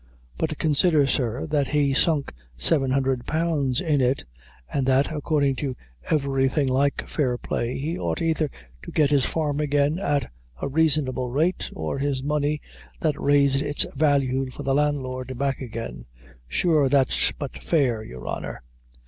"But 0.35 0.57
consider, 0.57 1.05
sir, 1.05 1.45
that 1.45 1.67
he 1.67 1.93
sunk 1.93 2.33
seven 2.57 2.89
hundred 2.89 3.27
pounds 3.27 3.79
in 3.79 4.01
it, 4.01 4.25
an' 4.73 4.85
that, 4.85 5.11
according 5.15 5.57
to 5.57 5.75
everything 6.09 6.67
like 6.67 7.07
fair 7.07 7.37
play, 7.37 7.77
he 7.77 7.99
ought 7.99 8.19
either 8.19 8.49
to 8.81 8.91
get 8.91 9.11
his 9.11 9.25
farm 9.25 9.59
again, 9.59 9.99
at 9.99 10.31
a 10.59 10.67
raisonable 10.67 11.29
rate, 11.29 11.69
or 11.75 11.99
his 11.99 12.23
money 12.23 12.59
that 12.99 13.21
raised 13.21 13.61
its 13.61 13.85
value 13.95 14.49
for 14.49 14.63
the 14.63 14.73
landlord, 14.73 15.37
back 15.37 15.59
again; 15.61 16.05
sure, 16.47 16.89
that's 16.89 17.31
but 17.33 17.61
fair, 17.61 18.01
your 18.01 18.25
honor." 18.27 18.63